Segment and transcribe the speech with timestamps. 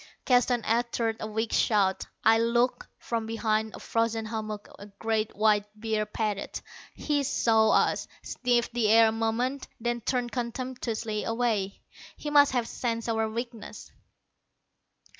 [0.25, 2.07] Keston uttered a weak shout.
[2.23, 2.87] I looked.
[2.97, 6.59] From behind a frozen hummock a great white bear padded.
[6.95, 11.83] He saw us, sniffed the air a moment, then turned contemptuously away.
[12.17, 13.91] He must have sensed our weakness.